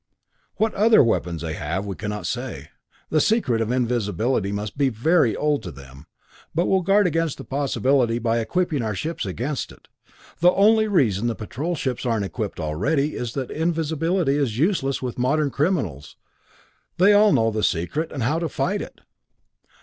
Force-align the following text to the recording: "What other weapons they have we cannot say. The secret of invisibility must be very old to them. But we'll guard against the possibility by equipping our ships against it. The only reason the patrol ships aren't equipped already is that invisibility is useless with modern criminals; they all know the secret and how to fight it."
"What 0.55 0.73
other 0.73 1.03
weapons 1.03 1.43
they 1.43 1.53
have 1.53 1.85
we 1.85 1.93
cannot 1.93 2.25
say. 2.25 2.69
The 3.11 3.21
secret 3.21 3.61
of 3.61 3.71
invisibility 3.71 4.51
must 4.51 4.75
be 4.75 4.89
very 4.89 5.35
old 5.35 5.61
to 5.61 5.71
them. 5.71 6.07
But 6.55 6.65
we'll 6.65 6.81
guard 6.81 7.05
against 7.05 7.37
the 7.37 7.43
possibility 7.43 8.17
by 8.17 8.39
equipping 8.39 8.81
our 8.81 8.95
ships 8.95 9.27
against 9.27 9.71
it. 9.71 9.89
The 10.39 10.53
only 10.53 10.87
reason 10.87 11.27
the 11.27 11.35
patrol 11.35 11.75
ships 11.75 12.03
aren't 12.03 12.25
equipped 12.25 12.59
already 12.59 13.13
is 13.13 13.35
that 13.35 13.51
invisibility 13.51 14.37
is 14.37 14.57
useless 14.57 15.03
with 15.03 15.19
modern 15.19 15.51
criminals; 15.51 16.15
they 16.97 17.13
all 17.13 17.31
know 17.31 17.51
the 17.51 17.61
secret 17.61 18.11
and 18.11 18.23
how 18.23 18.39
to 18.39 18.49
fight 18.49 18.81
it." 18.81 19.01